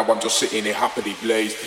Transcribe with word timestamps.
Now 0.00 0.04
I'm 0.14 0.20
just 0.20 0.38
sitting 0.38 0.64
here 0.64 0.72
happily 0.72 1.14
blazed, 1.20 1.58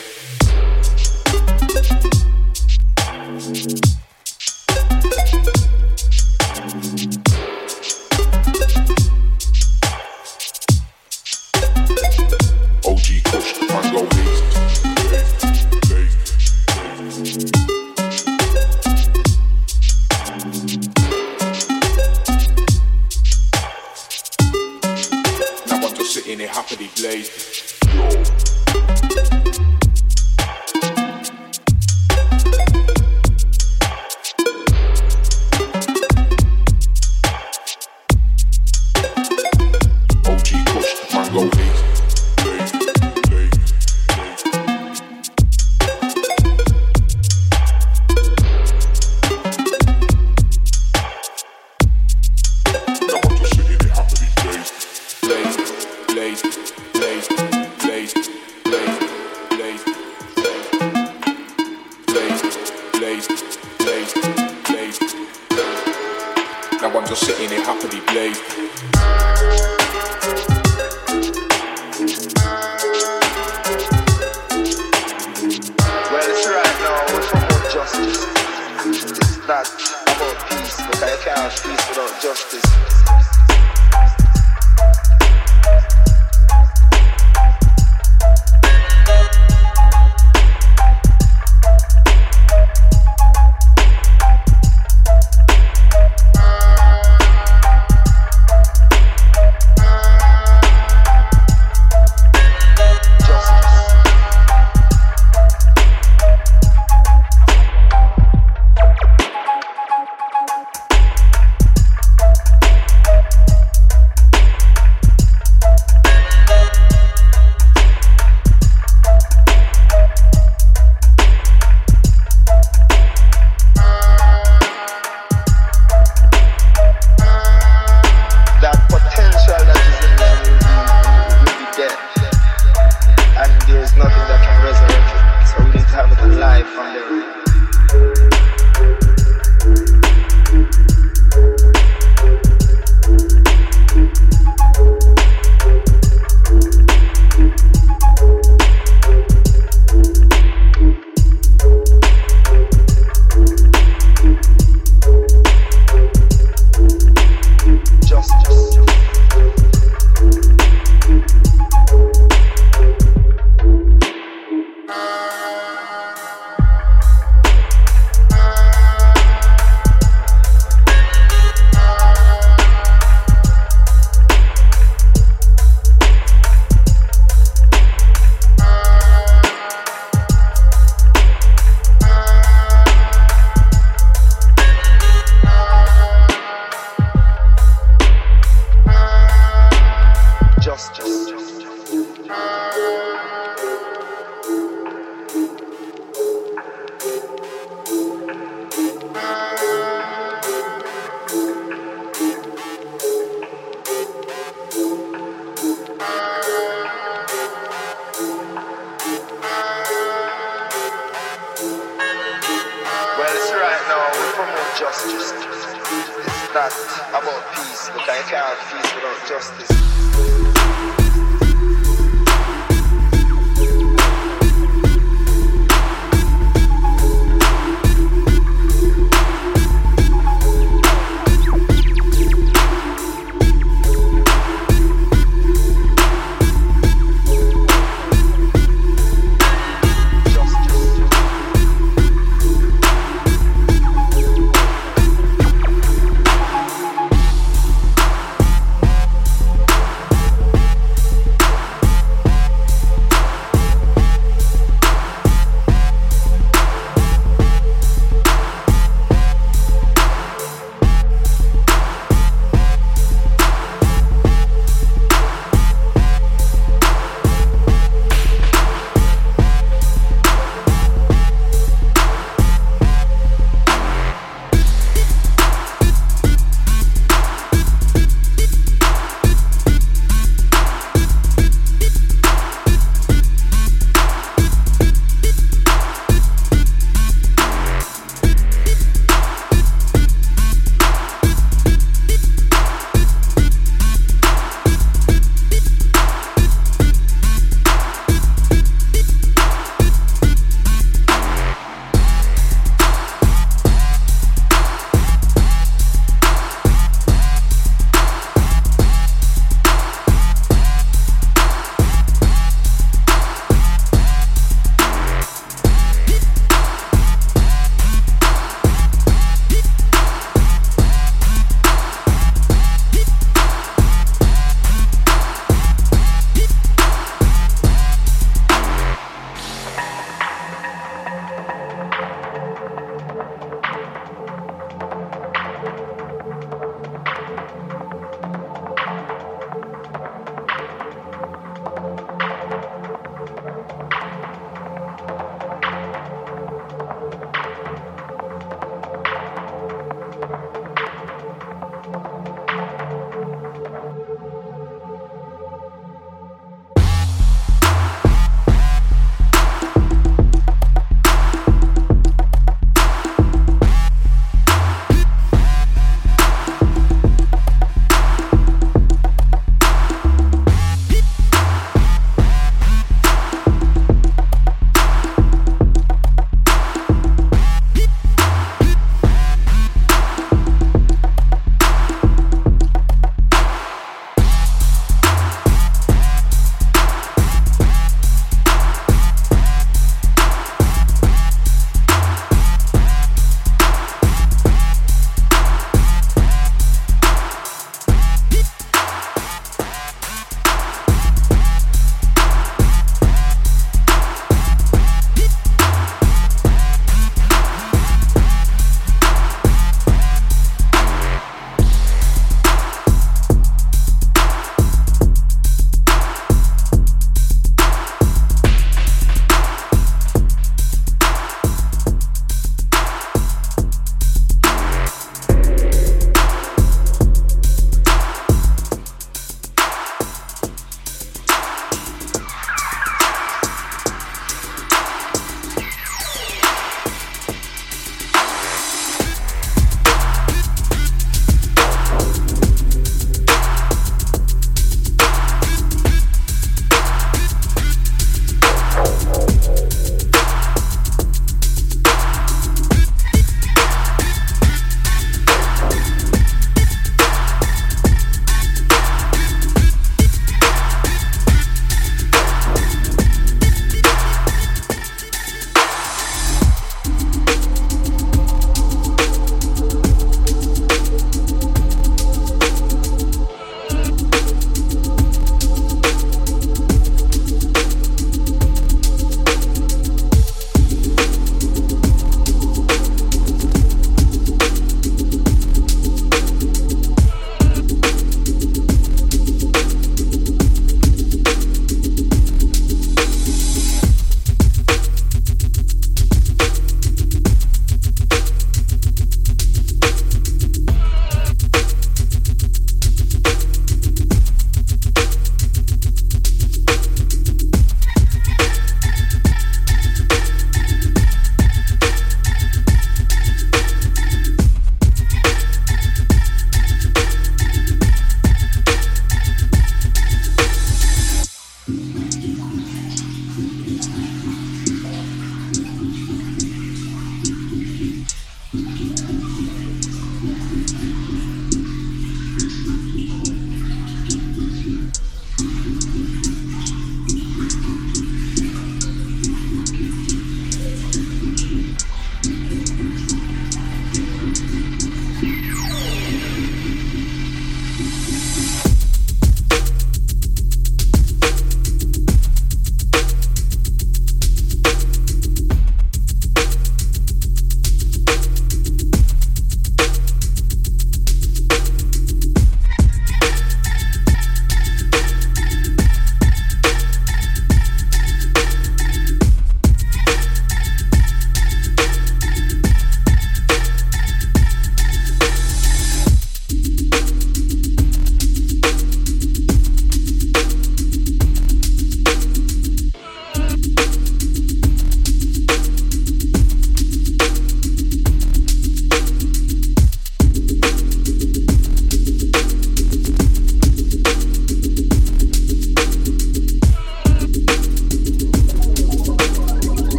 right 213.73 213.87
now 213.87 214.05
we 214.13 214.25
promote 214.33 214.77
justice. 214.77 215.33
It's 215.33 216.53
not 216.53 216.71
about 217.09 217.41
peace. 217.55 217.89
But 217.93 218.07
I 218.09 218.21
can't 218.29 218.45
have 218.45 218.61
peace 218.69 218.93
without 218.95 219.27
justice. 219.27 220.52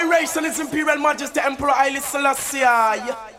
Blazed. 0.00 0.58
Imperial 0.58 0.98
Majesty 0.98 1.40
Emperor 1.40 1.72
Haile 1.72 2.00
Selassie. 2.00 3.31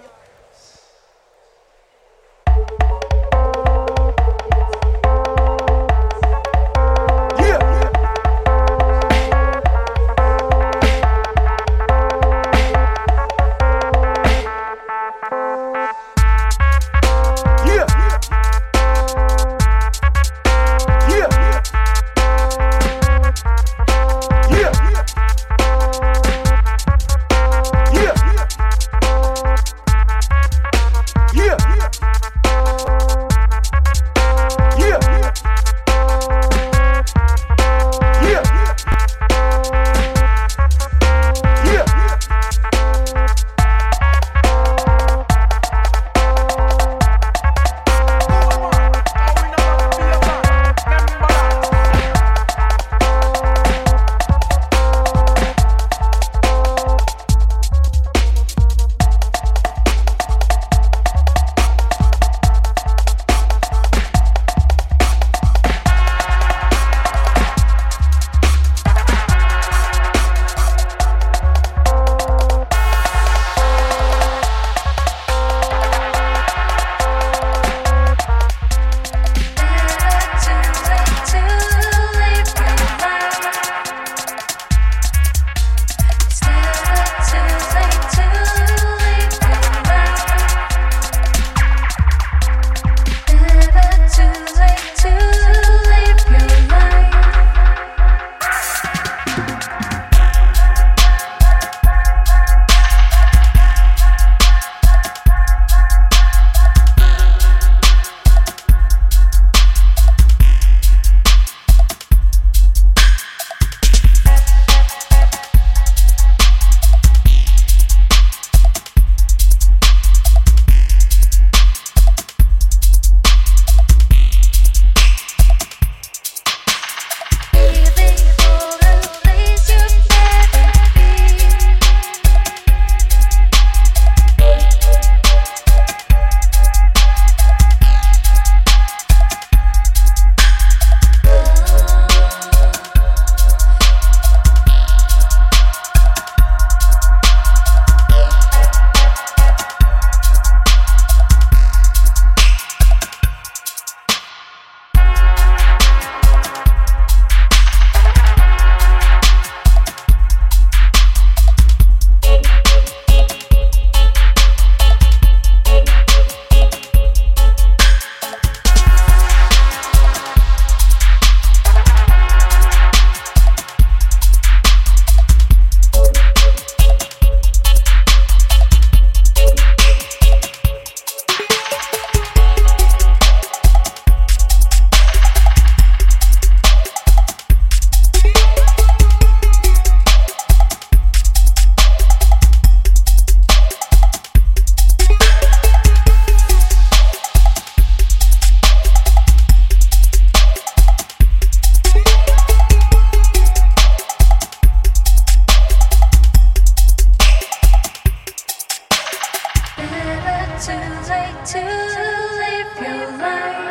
too 210.65 210.71
late 210.71 211.45
to 211.45 211.59
live 211.59 212.81
your 212.81 213.17
life. 213.17 213.62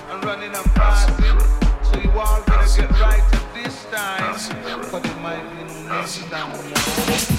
and 0.09 0.25
running 0.25 0.55
and 0.55 0.65
passing. 0.73 1.39
So 1.83 1.99
you 1.99 2.09
all 2.19 2.41
better 2.43 2.81
get 2.81 2.91
right 2.99 3.21
at 3.21 3.53
this 3.53 3.85
time, 3.91 4.89
but 4.91 5.05
it 5.05 5.21
might 5.21 5.43
be 5.55 5.83
next 5.87 6.17
time. 6.29 7.32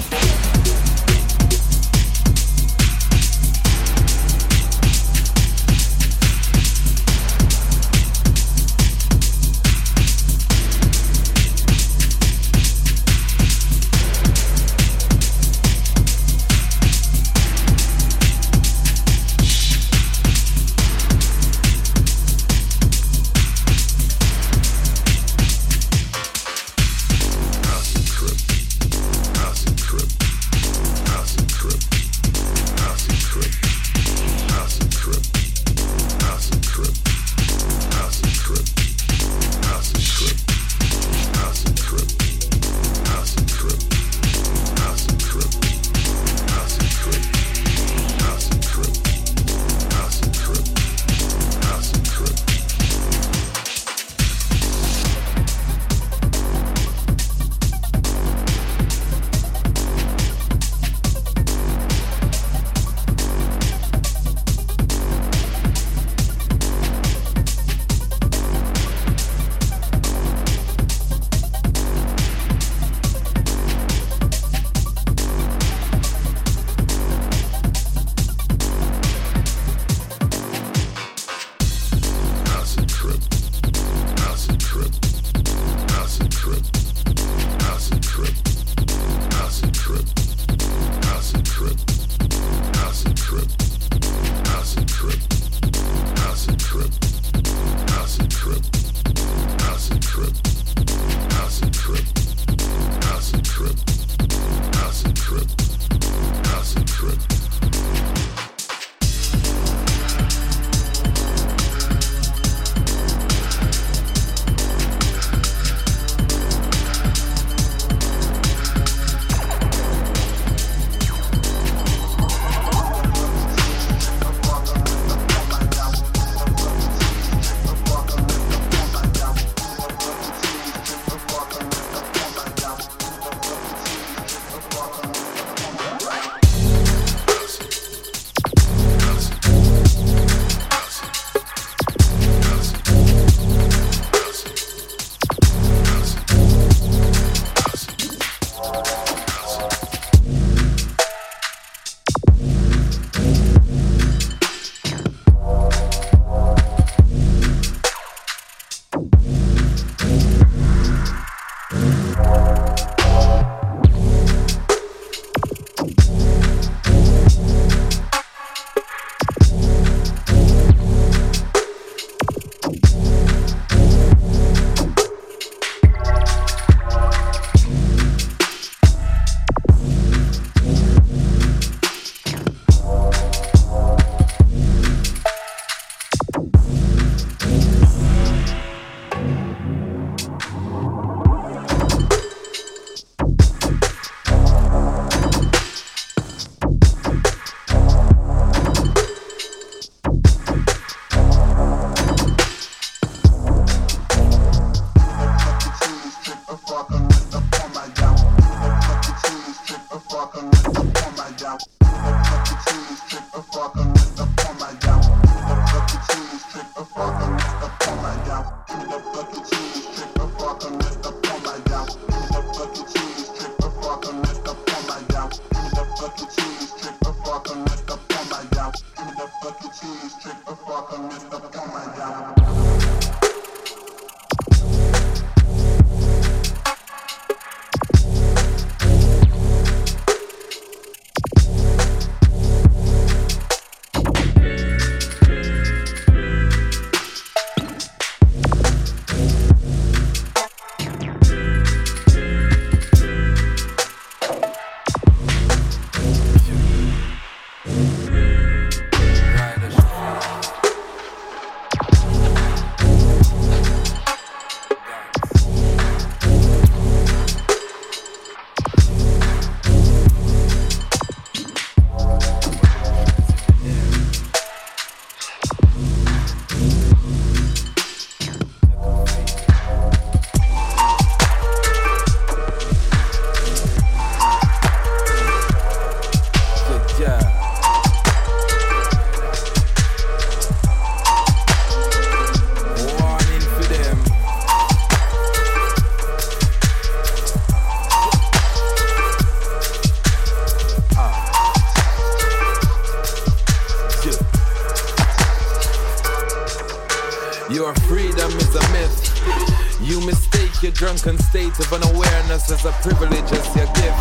Drunken 310.84 311.16
state 311.16 311.58
of 311.58 311.72
unawareness 311.72 312.52
as 312.52 312.62
a 312.66 312.72
privilege 312.82 313.32
as 313.32 313.56
your 313.56 313.64
gift. 313.72 313.96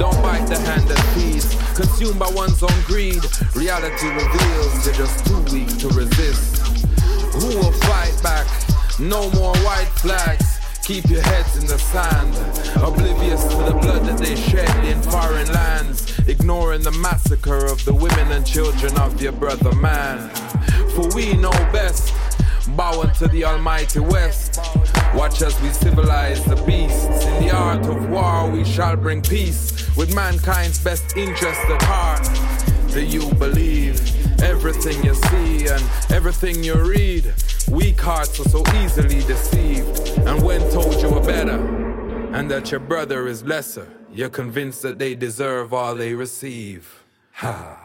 Don't 0.00 0.20
bite 0.20 0.44
the 0.48 0.58
hand 0.66 0.82
that 0.88 0.98
feeds, 1.14 1.54
consumed 1.76 2.18
by 2.18 2.28
one's 2.34 2.60
own 2.60 2.80
greed. 2.86 3.22
Reality 3.54 4.08
reveals 4.08 4.84
you're 4.84 4.96
just 4.96 5.24
too 5.26 5.38
weak 5.54 5.68
to 5.78 5.86
resist. 5.90 6.58
Who 7.38 7.46
will 7.56 7.70
fight 7.86 8.18
back? 8.20 8.48
No 8.98 9.30
more 9.30 9.54
white 9.58 9.92
flags. 10.02 10.58
Keep 10.82 11.08
your 11.08 11.22
heads 11.22 11.56
in 11.56 11.68
the 11.68 11.78
sand, 11.78 12.34
oblivious 12.82 13.44
to 13.44 13.56
the 13.70 13.78
blood 13.80 14.04
that 14.04 14.18
they 14.18 14.34
shed 14.34 14.84
in 14.86 15.00
foreign 15.02 15.46
lands, 15.52 16.18
ignoring 16.26 16.82
the 16.82 16.90
massacre 16.90 17.64
of 17.66 17.84
the 17.84 17.94
women 17.94 18.32
and 18.32 18.44
children 18.44 18.98
of 18.98 19.22
your 19.22 19.32
brother 19.32 19.72
man. 19.76 20.28
For 20.96 21.08
we 21.14 21.34
know 21.34 21.52
best, 21.70 22.12
bowing 22.76 23.10
to 23.14 23.28
the 23.28 23.44
almighty 23.44 24.00
West. 24.00 24.60
Watch 25.14 25.42
as 25.42 25.60
we 25.62 25.70
civilize 25.70 26.44
the 26.44 26.56
beasts. 26.66 27.24
In 27.24 27.44
the 27.44 27.50
art 27.50 27.86
of 27.86 28.08
war, 28.10 28.50
we 28.50 28.64
shall 28.64 28.96
bring 28.96 29.22
peace 29.22 29.94
with 29.96 30.14
mankind's 30.14 30.82
best 30.82 31.16
interest 31.16 31.60
at 31.68 31.82
heart. 31.82 32.28
Do 32.92 33.04
you 33.04 33.32
believe 33.34 34.00
everything 34.42 35.02
you 35.04 35.14
see 35.14 35.66
and 35.68 35.82
everything 36.10 36.62
you 36.62 36.74
read? 36.74 37.32
Weak 37.70 38.00
hearts 38.00 38.38
are 38.40 38.48
so 38.48 38.62
easily 38.82 39.20
deceived. 39.20 40.18
And 40.26 40.42
when 40.42 40.60
told 40.70 41.00
you 41.00 41.08
are 41.08 41.24
better 41.24 41.60
and 42.34 42.50
that 42.50 42.70
your 42.70 42.80
brother 42.80 43.26
is 43.26 43.44
lesser, 43.44 43.88
you're 44.12 44.28
convinced 44.28 44.82
that 44.82 44.98
they 44.98 45.14
deserve 45.14 45.72
all 45.72 45.94
they 45.94 46.14
receive. 46.14 47.04
Ha. 47.32 47.83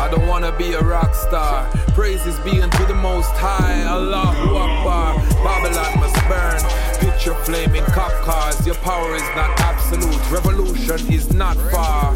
I 0.00 0.08
don't 0.08 0.26
wanna 0.26 0.50
be 0.56 0.72
a 0.72 0.80
rock 0.80 1.14
star. 1.14 1.70
Praises 1.92 2.38
be 2.40 2.62
unto 2.62 2.86
the 2.86 2.94
most 2.94 3.32
high. 3.32 3.82
Allahu 3.82 4.56
Akbar. 4.56 5.14
Babylon 5.44 6.00
must 6.00 6.16
burn. 6.26 6.60
Picture 7.04 7.34
flaming 7.44 7.84
cop 7.84 8.10
cars. 8.24 8.66
Your 8.66 8.76
power 8.76 9.14
is 9.14 9.28
not 9.36 9.60
absolute. 9.60 10.22
Revolution 10.30 11.12
is 11.12 11.34
not 11.34 11.54
far. 11.70 12.14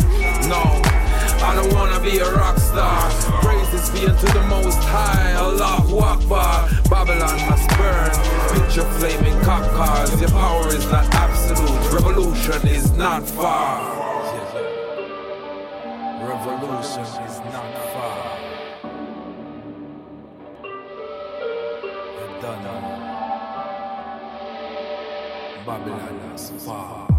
No. 0.49 0.65
I 1.45 1.53
don't 1.55 1.75
wanna 1.75 2.01
be 2.01 2.17
a 2.17 2.31
rock 2.33 2.59
star. 2.59 3.11
Praises 3.43 3.91
be 3.91 4.07
unto 4.07 4.29
the 4.33 4.45
most 4.49 4.83
high. 4.85 5.33
Allahu 5.33 5.99
Akbar. 5.99 6.71
Babylon 6.89 7.39
must 7.51 7.69
burn. 7.77 8.13
Picture 8.57 8.89
flaming 8.97 9.39
cop 9.43 9.63
cars. 9.77 10.19
Your 10.23 10.31
power 10.31 10.67
is 10.69 10.87
not 10.91 11.05
absolute. 11.15 11.93
Revolution 11.93 12.67
is 12.67 12.91
not 12.93 13.29
far. 13.29 14.05
Revolution 16.25 17.05
is 17.29 17.44
Babylon. 25.65 27.14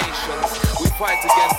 nations. 0.00 0.50
We 0.80 0.86
fight 0.94 1.18
against 1.24 1.57